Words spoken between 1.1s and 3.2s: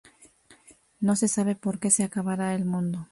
se sabe porque se acabara el mundo.